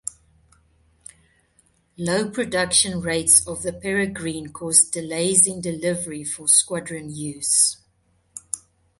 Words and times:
Low 1.95 2.27
production 2.31 3.01
rates 3.01 3.45
of 3.45 3.61
the 3.61 3.71
Peregrine 3.71 4.51
caused 4.51 4.93
delays 4.93 5.45
in 5.45 5.61
delivery 5.61 6.23
for 6.23 6.47
squadron 6.47 7.15
use. 7.15 7.77